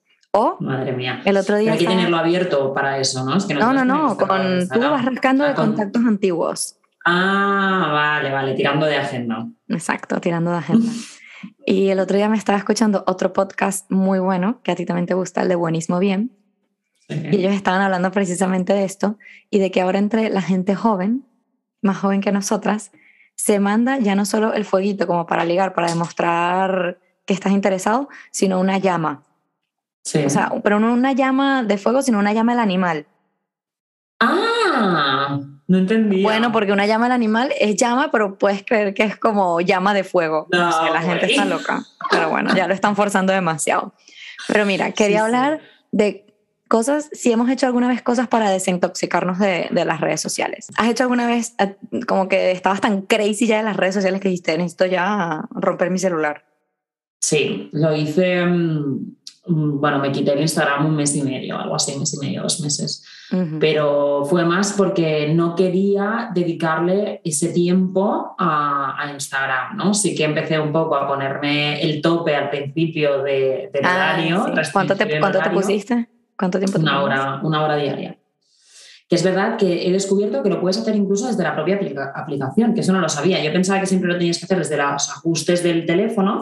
[0.60, 1.22] Madre mía.
[1.24, 1.72] El otro día.
[1.72, 3.36] hay que tenerlo abierto para eso, ¿no?
[3.36, 6.76] no, no, no, con, tú vas rascando de ah, contactos antiguos.
[7.04, 9.46] Ah, vale, vale, tirando de agenda.
[9.68, 10.90] Exacto, tirando de agenda.
[11.66, 15.06] y el otro día me estaba escuchando otro podcast muy bueno, que a ti también
[15.06, 16.32] te gusta, el de Buenísimo Bien.
[17.08, 19.16] Y ellos estaban hablando precisamente de esto
[19.48, 21.24] y de que ahora entre la gente joven,
[21.80, 22.90] más joven que nosotras,
[23.36, 28.08] se manda ya no solo el fueguito como para ligar, para demostrar que estás interesado,
[28.32, 29.22] sino una llama
[30.06, 30.24] Sí.
[30.24, 33.06] O sea, pero no una llama de fuego, sino una llama del animal.
[34.20, 36.22] Ah, no entendía.
[36.22, 39.94] Bueno, porque una llama del animal es llama, pero puedes creer que es como llama
[39.94, 40.46] de fuego.
[40.52, 41.82] No, la gente está loca.
[42.08, 43.94] Pero bueno, ya lo están forzando demasiado.
[44.46, 46.24] Pero mira, quería hablar de
[46.68, 50.68] cosas, si hemos hecho alguna vez cosas para desintoxicarnos de, de, las redes sociales.
[50.76, 51.74] ¿Has hecho alguna vez eh,
[52.06, 55.90] como que estabas tan crazy ya de las redes sociales que dijiste, necesito ya romper
[55.90, 56.44] mi celular?
[57.20, 59.15] Sí, lo hice, mm,
[59.48, 62.42] bueno, me quité el Instagram un mes y medio, algo así, un mes y medio,
[62.42, 63.04] dos meses.
[63.60, 69.94] Pero fue más porque no quería dedicarle ese tiempo a, a, Instagram, ¿no?
[69.94, 74.46] Sí que empecé un poco a ponerme el tope al principio de, del ah, horario.
[74.72, 76.08] ¿Cuánto, te, ¿Cuánto te pusiste?
[76.36, 76.78] ¿Cuánto tiempo?
[76.78, 78.18] Una hora, una hora diaria.
[79.08, 81.78] Que es verdad que he descubierto que lo puedes hacer incluso desde la propia
[82.14, 83.42] aplicación, que eso no lo sabía.
[83.42, 86.40] Yo pensaba que siempre lo tenías que hacer desde los ajustes del teléfono,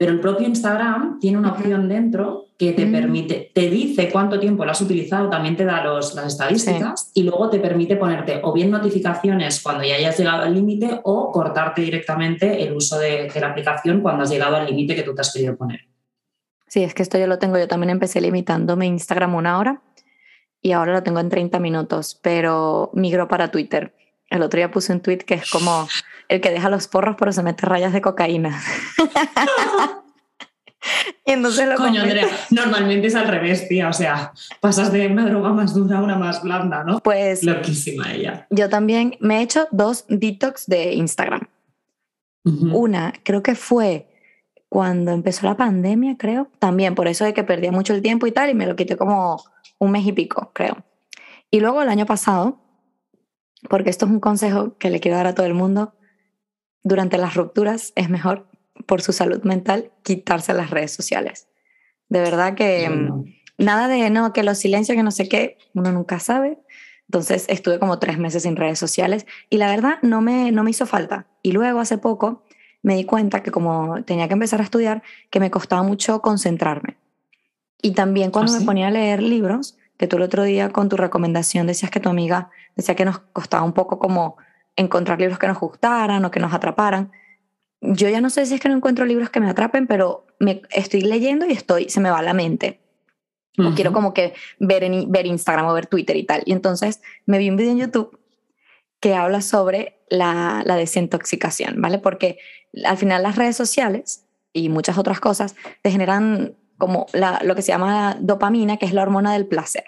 [0.00, 2.90] pero el propio Instagram tiene una opción dentro que te mm.
[2.92, 7.22] permite, te dice cuánto tiempo lo has utilizado, también te da los, las estadísticas y
[7.24, 11.82] luego te permite ponerte o bien notificaciones cuando ya hayas llegado al límite o cortarte
[11.82, 15.20] directamente el uso de, de la aplicación cuando has llegado al límite que tú te
[15.20, 15.80] has querido poner.
[16.66, 19.82] Sí, es que esto yo lo tengo, yo también empecé limitándome Instagram una hora
[20.62, 23.94] y ahora lo tengo en 30 minutos, pero migro para Twitter.
[24.30, 25.88] El otro día puse un tweet que es como
[26.28, 28.62] el que deja los porros pero se mete rayas de cocaína.
[31.26, 33.88] y entonces lo Coño, Andrea, normalmente es al revés, tía.
[33.88, 37.00] O sea, pasas de una droga más dura a una más blanda, ¿no?
[37.00, 37.42] Pues.
[37.42, 38.46] Loquísima ella.
[38.50, 41.48] Yo también me he hecho dos detox de Instagram.
[42.42, 44.08] Una, creo que fue
[44.70, 48.32] cuando empezó la pandemia, creo, también por eso de que perdía mucho el tiempo y
[48.32, 49.42] tal, y me lo quité como
[49.78, 50.84] un mes y pico, creo.
[51.50, 52.58] Y luego el año pasado,
[53.68, 55.94] porque esto es un consejo que le quiero dar a todo el mundo,
[56.82, 58.46] durante las rupturas es mejor
[58.86, 61.48] por su salud mental quitarse las redes sociales.
[62.08, 63.24] De verdad que mm,
[63.58, 66.58] nada de no, que los silencios, que no sé qué, uno nunca sabe.
[67.06, 70.70] Entonces estuve como tres meses sin redes sociales y la verdad no me, no me
[70.70, 71.26] hizo falta.
[71.42, 72.44] Y luego hace poco
[72.82, 76.96] me di cuenta que como tenía que empezar a estudiar, que me costaba mucho concentrarme.
[77.82, 80.88] Y también cuando ¿Ah, me ponía a leer libros, que tú el otro día con
[80.88, 84.38] tu recomendación decías que tu amiga decía que nos costaba un poco como
[84.74, 87.12] encontrar libros que nos gustaran o que nos atraparan.
[87.82, 90.62] Yo ya no sé si es que no encuentro libros que me atrapen, pero me
[90.70, 92.80] estoy leyendo y estoy, se me va la mente.
[93.58, 96.44] O quiero como que ver, en, ver Instagram o ver Twitter y tal.
[96.46, 98.18] Y entonces me vi un video en YouTube
[99.00, 101.98] que habla sobre la, la desintoxicación, ¿vale?
[101.98, 102.38] Porque
[102.86, 107.62] al final las redes sociales y muchas otras cosas te generan como la, lo que
[107.62, 109.84] se llama dopamina, que es la hormona del placer,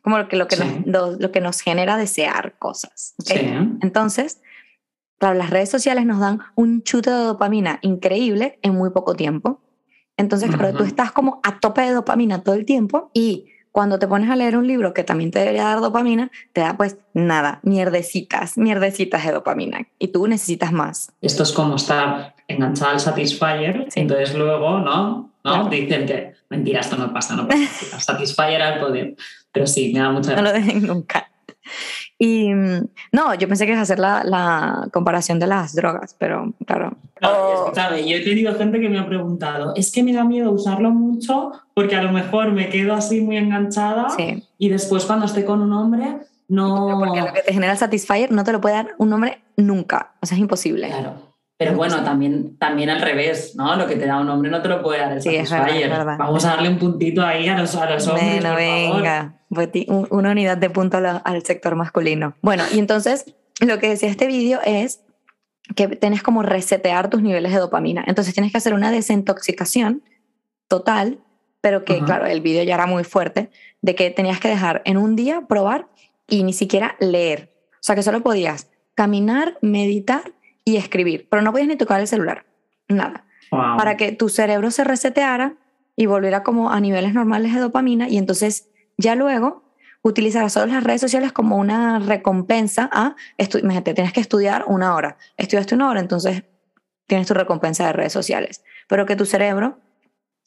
[0.00, 3.14] como lo que, lo que, nos, lo, que nos genera desear cosas.
[3.82, 4.40] Entonces,
[5.18, 9.60] claro, las redes sociales nos dan un chute de dopamina increíble en muy poco tiempo.
[10.16, 14.06] Entonces, claro, tú estás como a tope de dopamina todo el tiempo y cuando te
[14.08, 17.58] pones a leer un libro que también te debería dar dopamina, te da pues nada,
[17.64, 19.86] mierdecitas, mierdecitas de dopamina.
[19.98, 21.12] Y tú necesitas más.
[21.20, 25.30] Esto es como estar enganchado al Satisfyer, entonces luego, ¿no?
[25.44, 25.68] ¿no?
[25.68, 28.00] Dicen que mentira, esto no pasa, no pasa.
[28.00, 29.16] Satisfyer al poder.
[29.52, 31.28] Pero sí, me da mucha No lo dejen nunca.
[32.18, 32.48] Y
[33.12, 36.96] no, yo pensé que a hacer la, la, comparación de las drogas, pero claro.
[37.14, 40.90] Claro, yo he tenido gente que me ha preguntado, es que me da miedo usarlo
[40.90, 44.06] mucho porque a lo mejor me quedo así muy enganchada
[44.58, 47.00] y después cuando esté con un hombre no...
[47.00, 50.12] Porque lo que te genera el Satisfyer no te lo puede dar un hombre nunca,
[50.20, 50.88] o sea, es imposible.
[50.88, 51.25] Claro.
[51.58, 53.76] Pero bueno, también, también al revés, ¿no?
[53.76, 55.90] Lo que te da un hombre no te lo puede dar el sí, Satisfyer.
[55.90, 58.42] Vamos a darle un puntito ahí a los, a los hombres.
[58.42, 59.40] Bueno, venga,
[60.10, 62.34] una unidad de punto al sector masculino.
[62.42, 65.00] Bueno, y entonces lo que decía este vídeo es
[65.74, 68.04] que tienes como resetear tus niveles de dopamina.
[68.06, 70.02] Entonces tienes que hacer una desintoxicación
[70.68, 71.20] total,
[71.62, 74.98] pero que, claro, el vídeo ya era muy fuerte, de que tenías que dejar en
[74.98, 75.88] un día probar
[76.28, 77.50] y ni siquiera leer.
[77.72, 80.32] O sea, que solo podías caminar, meditar
[80.66, 82.44] y escribir, pero no podías ni tocar el celular,
[82.88, 83.24] nada.
[83.50, 85.54] Para que tu cerebro se reseteara
[85.94, 89.64] y volviera como a niveles normales de dopamina y entonces ya luego
[90.02, 95.16] utilizarás solo las redes sociales como una recompensa a, imagínate, tienes que estudiar una hora,
[95.36, 96.42] estudiaste una hora, entonces
[97.06, 99.78] tienes tu recompensa de redes sociales, pero que tu cerebro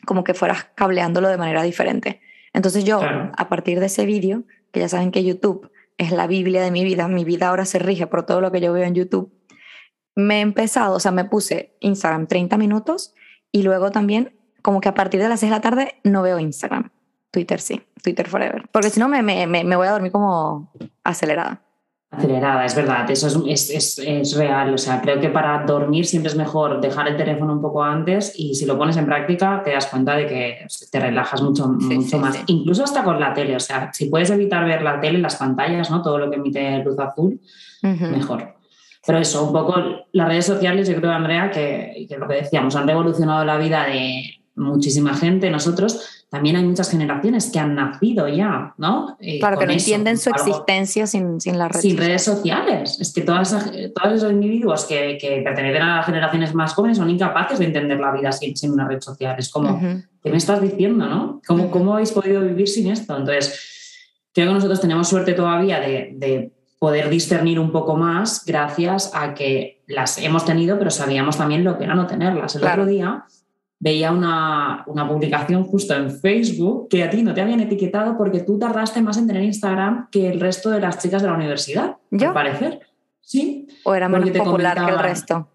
[0.05, 2.19] como que fueras cableándolo de manera diferente.
[2.53, 6.61] Entonces yo, a partir de ese vídeo, que ya saben que YouTube es la Biblia
[6.61, 8.95] de mi vida, mi vida ahora se rige por todo lo que yo veo en
[8.95, 9.31] YouTube,
[10.15, 13.13] me he empezado, o sea, me puse Instagram 30 minutos
[13.51, 16.39] y luego también como que a partir de las 6 de la tarde no veo
[16.39, 16.91] Instagram.
[17.31, 18.67] Twitter sí, Twitter forever.
[18.71, 20.71] Porque si no me, me, me, voy a dormir como
[21.03, 21.61] acelerada.
[22.11, 24.73] Acelerada, es verdad, eso es, es, es, real.
[24.73, 28.33] O sea, creo que para dormir siempre es mejor dejar el teléfono un poco antes
[28.35, 32.17] y si lo pones en práctica te das cuenta de que te relajas mucho, mucho
[32.17, 32.39] más.
[32.47, 33.55] Incluso hasta con la tele.
[33.55, 36.01] O sea, si puedes evitar ver la tele, las pantallas, ¿no?
[36.01, 37.39] Todo lo que emite luz azul,
[37.83, 38.58] mejor.
[39.05, 39.75] Pero eso, un poco
[40.11, 43.85] las redes sociales, yo creo, Andrea, que, que lo que decíamos, han revolucionado la vida
[43.85, 49.17] de muchísima gente, nosotros, también hay muchas generaciones que han nacido ya, ¿no?
[49.19, 52.99] Eh, claro, que no entienden su existencia sin, sin las redes Sin redes sociales.
[52.99, 57.09] Es que todas todos esos individuos que, que, pertenecen a las generaciones más jóvenes son
[57.09, 59.35] incapaces de entender la vida sin, sin una red social.
[59.39, 59.79] Es como,
[60.21, 61.41] ¿qué me estás diciendo, no?
[61.47, 63.17] ¿Cómo, ¿Cómo habéis podido vivir sin esto?
[63.17, 63.97] Entonces,
[64.31, 69.33] creo que nosotros tenemos suerte todavía de, de poder discernir un poco más gracias a
[69.33, 72.55] que las hemos tenido, pero sabíamos también lo que era no tenerlas.
[72.55, 73.25] El otro día
[73.79, 78.57] veía una, publicación justo en Facebook que a ti no te habían etiquetado porque tú
[78.57, 82.29] tardaste más en tener Instagram que el resto de las chicas de la universidad, ¿Yo?
[82.29, 82.79] al parecer.
[83.21, 83.67] Sí.
[83.83, 85.49] ¿O era más popular que el resto?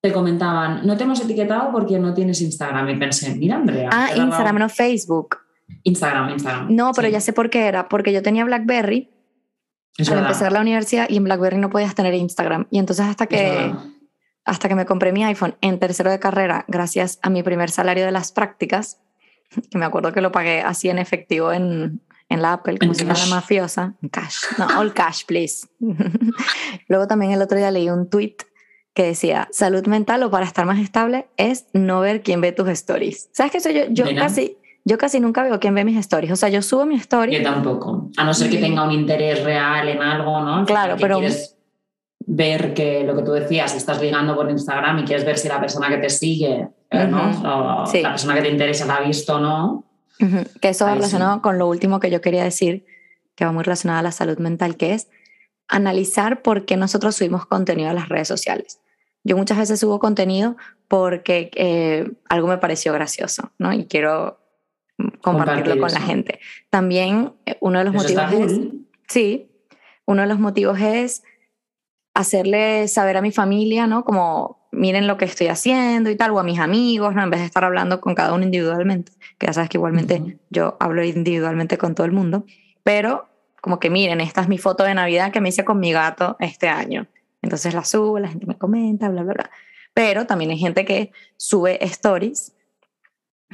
[0.00, 2.88] Te comentaban, no te hemos etiquetado porque no tienes Instagram.
[2.90, 3.88] Y pensé, mira, Andrea.
[3.92, 5.38] Ah, Instagram, no Facebook.
[5.82, 6.74] Instagram, Instagram.
[6.74, 7.88] No, pero ya sé por qué era.
[7.88, 9.15] Porque yo tenía Blackberry
[9.98, 12.66] al empezar la universidad y en Blackberry no podías tener Instagram.
[12.70, 13.72] Y entonces hasta que
[14.46, 18.06] hasta que me compré mi iPhone en tercero de carrera, gracias a mi primer salario
[18.06, 19.00] de las prácticas,
[19.70, 23.04] que me acuerdo que lo pagué así en efectivo en, en la Apple, como si
[23.04, 23.94] fuera mafiosa.
[24.10, 24.44] Cash.
[24.56, 25.66] No, all cash, please.
[26.88, 28.36] Luego también el otro día leí un tweet
[28.94, 32.68] que decía, salud mental o para estar más estable es no ver quién ve tus
[32.68, 33.28] stories.
[33.32, 33.82] ¿Sabes qué soy yo?
[33.90, 34.56] Yo casi,
[34.86, 36.30] yo casi nunca veo quién ve mis stories.
[36.30, 37.36] O sea, yo subo mi story.
[37.36, 38.08] Yo tampoco.
[38.16, 40.64] A no ser que tenga un interés real en algo, ¿no?
[40.64, 41.20] Claro, pero
[42.20, 45.60] ver que lo que tú decías, estás ligando por Instagram y quieres ver si la
[45.60, 47.18] persona que te sigue, eh, ¿no?
[47.18, 49.84] o la persona que te interesa la ha visto o no.
[50.60, 52.86] Que eso va relacionado con lo último que yo quería decir,
[53.34, 55.08] que va muy relacionado a la salud mental, que es
[55.66, 58.78] analizar por qué nosotros subimos contenido a las redes sociales.
[59.24, 63.72] Yo muchas veces subo contenido porque eh, algo me pareció gracioso, ¿no?
[63.72, 64.45] Y quiero
[65.20, 66.40] compartirlo con la gente.
[66.70, 68.60] También eh, uno de los motivos es...
[69.08, 69.50] Sí,
[70.04, 71.22] uno de los motivos es
[72.14, 74.04] hacerle saber a mi familia, ¿no?
[74.04, 77.22] Como miren lo que estoy haciendo y tal, o a mis amigos, ¿no?
[77.22, 80.76] En vez de estar hablando con cada uno individualmente, que ya sabes que igualmente yo
[80.80, 82.44] hablo individualmente con todo el mundo,
[82.82, 83.28] pero
[83.60, 86.36] como que miren, esta es mi foto de Navidad que me hice con mi gato
[86.40, 87.06] este año.
[87.42, 89.50] Entonces la subo, la gente me comenta, bla, bla, bla.
[89.92, 92.54] Pero también hay gente que sube stories,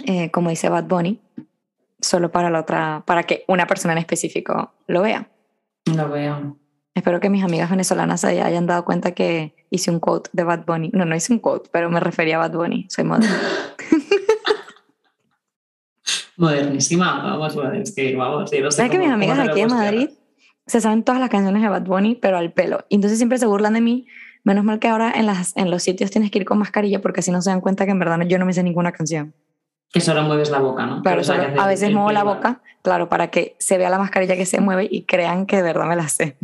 [0.06, 1.20] eh, como dice Bad Bunny,
[2.00, 5.28] solo para la otra, para que una persona en específico lo vea.
[5.96, 6.56] Lo veo.
[6.94, 10.66] Espero que mis amigas venezolanas se hayan dado cuenta que hice un quote de Bad
[10.66, 10.90] Bunny.
[10.92, 12.86] No, no hice un quote, pero me refería a Bad Bunny.
[12.90, 13.40] Soy moderna.
[16.36, 18.50] Modernísima, vamos, es que vamos.
[18.50, 20.10] ¿Sabes que mis amigas aquí en Madrid
[20.66, 22.84] se saben todas las canciones de Bad Bunny, pero al pelo?
[22.88, 24.06] Y entonces siempre se burlan de mí.
[24.44, 27.20] Menos mal que ahora en, las, en los sitios tienes que ir con mascarilla porque
[27.20, 29.34] así no se dan cuenta que en verdad yo no me sé ninguna canción.
[29.92, 31.02] Que solo mueves la boca, ¿no?
[31.02, 31.22] Claro,
[31.58, 34.88] a veces muevo la boca, claro, para que se vea la mascarilla que se mueve
[34.90, 36.36] y crean que de verdad me la sé.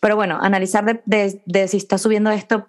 [0.00, 2.66] Pero bueno, analizar de, si estás subiendo esto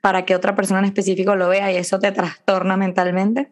[0.00, 3.50] para que otra persona en específico lo vea y eso te trastorna mentalmente.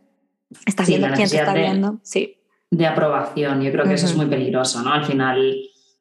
[0.67, 1.99] Estás viendo quién te está viendo.
[2.03, 2.39] Sí.
[2.71, 4.93] De aprobación, yo creo que eso es muy peligroso, ¿no?
[4.93, 5.55] Al final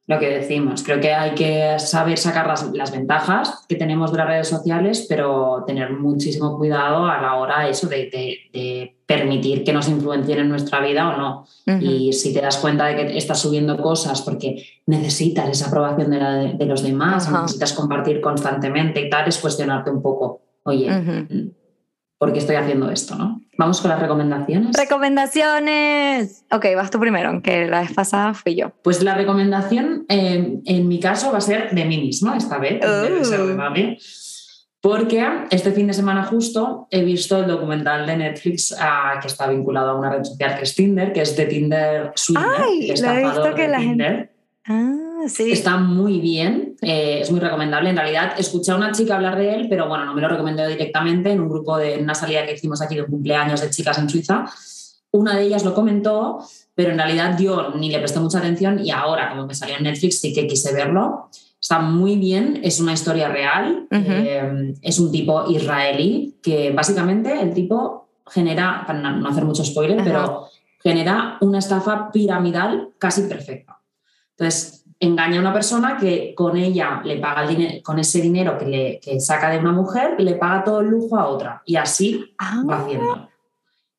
[0.07, 0.83] lo que decimos.
[0.83, 5.65] Creo que hay que saber sacar las, ventajas que tenemos de las redes sociales, pero
[5.67, 11.09] tener muchísimo cuidado a la hora eso de, permitir que nos influencien en nuestra vida
[11.09, 11.45] o no.
[11.81, 16.11] Y si te das cuenta de que estás subiendo cosas porque necesitas esa aprobación
[16.57, 21.66] de, los demás, necesitas compartir constantemente y tal, es cuestionarte un poco, oye, ¿por
[22.19, 23.15] qué estoy haciendo esto?
[23.15, 23.41] ¿no?
[23.57, 24.75] Vamos con las recomendaciones.
[24.75, 26.45] Recomendaciones.
[26.51, 28.71] Ok, vas tú primero, aunque la vez pasada fui yo.
[28.83, 32.83] Pues la recomendación eh, en mi caso va a ser de mí misma esta vez,
[32.83, 33.95] uh.
[34.81, 39.47] porque este fin de semana justo he visto el documental de Netflix ah, que está
[39.47, 43.11] vinculado a una red social que es Tinder, que es de Tinder Swindler, Ay, lo
[43.11, 44.36] he visto que la gente...
[44.67, 45.07] Ah.
[45.25, 47.89] Está muy bien, eh, es muy recomendable.
[47.89, 50.67] En realidad, escuché a una chica hablar de él, pero bueno, no me lo recomendó
[50.67, 54.09] directamente en un grupo de una salida que hicimos aquí de cumpleaños de chicas en
[54.09, 54.45] Suiza.
[55.11, 56.39] Una de ellas lo comentó,
[56.75, 59.83] pero en realidad yo ni le presté mucha atención y ahora, como me salió en
[59.83, 61.29] Netflix, sí que quise verlo.
[61.59, 67.53] Está muy bien, es una historia real, eh, es un tipo israelí que básicamente el
[67.53, 70.47] tipo genera, para no hacer mucho spoiler, pero
[70.83, 73.76] genera una estafa piramidal casi perfecta.
[74.37, 78.57] Entonces, engaña a una persona que con ella le paga el dinero, con ese dinero
[78.57, 81.61] que, le, saca de una mujer, le paga todo el lujo a otra.
[81.65, 82.83] Y así va ah.
[82.83, 83.29] haciendo.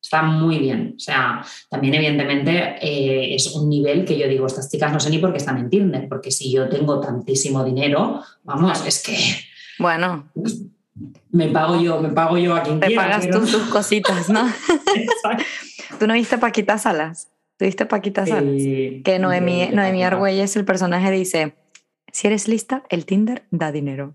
[0.01, 0.95] está muy bien.
[0.97, 5.11] O sea, también evidentemente eh, es un nivel que yo digo, estas chicas no sé
[5.11, 9.17] ni por qué están en Tinder, porque si yo tengo tantísimo dinero, vamos, es que...
[9.79, 10.31] Bueno.
[11.31, 13.03] Me pago yo, me pago yo a quien Te quiera.
[13.03, 14.49] pagas tú tus cositas, ¿no?
[15.99, 17.29] ¿Tú no viste Paquita Salas?
[17.59, 18.63] ¿Tú viste Paquita Salas?
[19.05, 21.57] que Noemí, Noemí Argüelles, el personaje, dice,
[22.13, 24.15] si eres lista, el Tinder da dinero.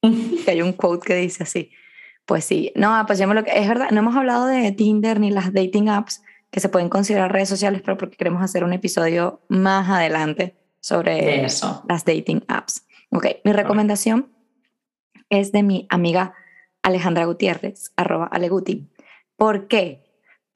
[0.00, 1.72] que hay un quote que dice así.
[2.24, 5.52] Pues sí, no, pues lo que es verdad, no hemos hablado de Tinder ni las
[5.52, 9.88] dating apps que se pueden considerar redes sociales, pero porque queremos hacer un episodio más
[9.88, 11.84] adelante sobre Eso.
[11.88, 12.86] las dating apps.
[13.10, 14.30] Ok, mi recomendación
[15.30, 16.34] es de mi amiga
[16.82, 18.88] Alejandra Gutiérrez, arroba Aleguti.
[19.36, 20.07] ¿Por qué?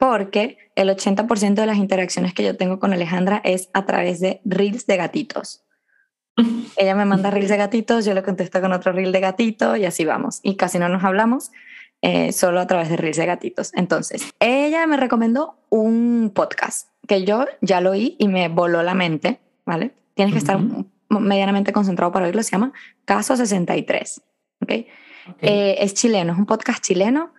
[0.03, 4.41] Porque el 80% de las interacciones que yo tengo con Alejandra es a través de
[4.43, 5.63] reels de gatitos.
[6.75, 9.85] Ella me manda reels de gatitos, yo le contesto con otro reel de gatito y
[9.85, 10.41] así vamos.
[10.43, 11.53] Y casi no nos hablamos,
[12.01, 13.71] eh, solo a través de reels de gatitos.
[13.75, 18.95] Entonces, ella me recomendó un podcast que yo ya lo oí y me voló la
[18.95, 19.93] mente, ¿vale?
[20.15, 20.59] Tienes que estar
[21.07, 22.73] medianamente concentrado para oírlo, se llama
[23.05, 24.21] Caso 63,
[24.59, 24.63] ¿ok?
[24.65, 24.87] okay.
[25.39, 27.31] Eh, es chileno, es un podcast chileno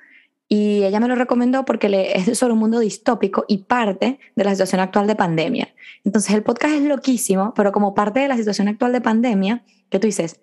[0.49, 4.45] y ella me lo recomendó porque le, es sobre un mundo distópico y parte de
[4.45, 5.75] la situación actual de pandemia.
[6.05, 9.99] Entonces el podcast es loquísimo, pero como parte de la situación actual de pandemia, que
[9.99, 10.41] tú dices,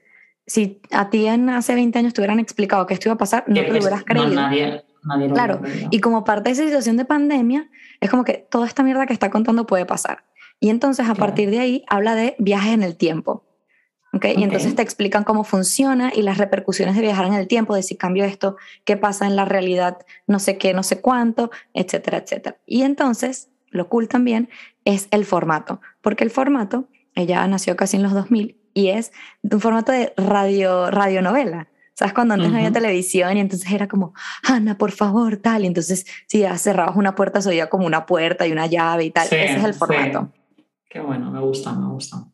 [0.47, 3.43] si a ti en hace 20 años te hubieran explicado que esto iba a pasar,
[3.47, 4.30] no te lo hubieras creído.
[4.30, 8.24] No, nadie, nadie lo claro, y como parte de esa situación de pandemia, es como
[8.24, 10.26] que toda esta mierda que está contando puede pasar.
[10.60, 11.20] Y entonces a claro.
[11.20, 13.43] partir de ahí habla de viajes en el tiempo.
[14.14, 14.32] ¿Okay?
[14.32, 14.41] Okay.
[14.41, 17.84] Y entonces te explican cómo funciona y las repercusiones de viajar en el tiempo, de
[17.84, 22.18] si cambio esto, qué pasa en la realidad, no sé qué, no sé cuánto, etcétera,
[22.18, 22.57] etcétera.
[22.66, 24.49] Y entonces, lo cool también
[24.86, 29.12] es el formato, porque el formato, ella nació casi en los 2000 y es
[29.43, 31.68] un formato de radio, radionovela.
[31.93, 32.14] ¿Sabes?
[32.14, 32.53] Cuando antes uh -huh.
[32.53, 35.66] no había televisión y entonces era como, Ana, por favor, tal.
[35.66, 39.03] Y entonces, si ya cerrabas una puerta, se oía como una puerta y una llave
[39.03, 39.28] y tal.
[39.28, 40.32] Sí, Ese es el formato.
[40.34, 40.66] Sí.
[40.89, 42.26] Qué bueno, me gusta, me gusta.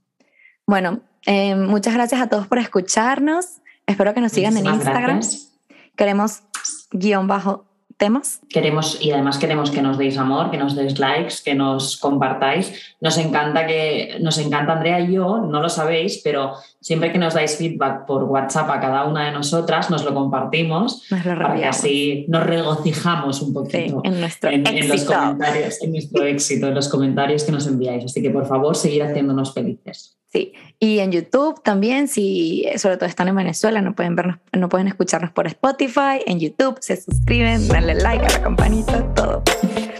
[0.65, 3.61] Bueno, eh, muchas gracias a todos por escucharnos.
[3.85, 5.15] Espero que nos sigan Muchísimas en Instagram.
[5.17, 5.53] Gracias.
[5.95, 6.43] Queremos
[6.91, 7.65] guion bajo
[7.97, 8.39] temas.
[8.49, 12.95] Queremos y además queremos que nos deis amor, que nos deis likes, que nos compartáis.
[13.01, 17.33] Nos encanta que nos encanta Andrea y yo, no lo sabéis, pero siempre que nos
[17.33, 21.55] dais feedback por WhatsApp a cada una de nosotras, nos lo compartimos nos lo para
[21.55, 24.83] que así nos regocijamos un poquito sí, en, nuestro en, éxito.
[24.83, 28.05] en los comentarios, en nuestro éxito, en los comentarios que nos enviáis.
[28.05, 30.17] Así que por favor, seguir haciéndonos felices.
[30.29, 34.67] Sí, y en YouTube también, si sobre todo están en Venezuela, no pueden vernos, no
[34.67, 39.41] pueden escucharnos por Spotify, en YouTube se suscriben, denle like a la campanita, todo.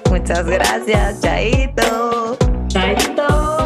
[0.10, 2.38] Muchas gracias, Chaito.
[2.68, 3.57] Chaito.